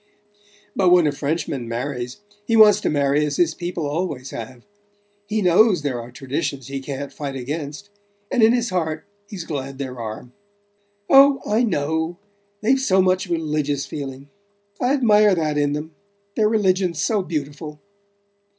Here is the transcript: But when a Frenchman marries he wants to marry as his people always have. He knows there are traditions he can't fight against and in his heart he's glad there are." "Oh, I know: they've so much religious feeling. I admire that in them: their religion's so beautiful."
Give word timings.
But 0.75 0.89
when 0.89 1.05
a 1.05 1.11
Frenchman 1.11 1.67
marries 1.67 2.21
he 2.47 2.55
wants 2.57 2.81
to 2.81 2.89
marry 2.89 3.23
as 3.23 3.37
his 3.37 3.53
people 3.53 3.85
always 3.85 4.31
have. 4.31 4.65
He 5.27 5.43
knows 5.43 5.83
there 5.83 6.01
are 6.01 6.09
traditions 6.11 6.65
he 6.69 6.79
can't 6.79 7.13
fight 7.13 7.35
against 7.35 7.91
and 8.31 8.41
in 8.41 8.51
his 8.51 8.71
heart 8.71 9.05
he's 9.29 9.43
glad 9.43 9.77
there 9.77 9.99
are." 9.99 10.31
"Oh, 11.07 11.39
I 11.45 11.61
know: 11.63 12.17
they've 12.61 12.79
so 12.79 12.99
much 12.99 13.27
religious 13.29 13.85
feeling. 13.85 14.27
I 14.81 14.93
admire 14.93 15.35
that 15.35 15.55
in 15.59 15.73
them: 15.73 15.93
their 16.35 16.49
religion's 16.49 16.99
so 16.99 17.21
beautiful." 17.21 17.79